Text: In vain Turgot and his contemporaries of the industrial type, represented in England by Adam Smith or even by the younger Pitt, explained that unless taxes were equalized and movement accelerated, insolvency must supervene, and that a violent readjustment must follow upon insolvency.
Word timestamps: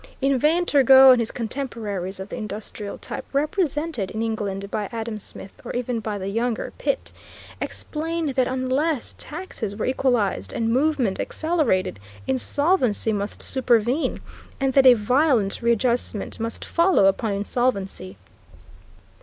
In 0.19 0.39
vain 0.39 0.65
Turgot 0.65 1.11
and 1.11 1.19
his 1.19 1.29
contemporaries 1.29 2.19
of 2.19 2.29
the 2.29 2.35
industrial 2.35 2.97
type, 2.97 3.23
represented 3.33 4.09
in 4.09 4.23
England 4.23 4.71
by 4.71 4.89
Adam 4.91 5.19
Smith 5.19 5.61
or 5.63 5.71
even 5.75 5.99
by 5.99 6.17
the 6.17 6.27
younger 6.27 6.73
Pitt, 6.79 7.11
explained 7.61 8.29
that 8.29 8.47
unless 8.47 9.13
taxes 9.19 9.75
were 9.75 9.85
equalized 9.85 10.53
and 10.53 10.73
movement 10.73 11.19
accelerated, 11.19 11.99
insolvency 12.25 13.13
must 13.13 13.43
supervene, 13.43 14.21
and 14.59 14.73
that 14.73 14.87
a 14.87 14.95
violent 14.95 15.61
readjustment 15.61 16.39
must 16.39 16.65
follow 16.65 17.05
upon 17.05 17.33
insolvency. 17.33 18.17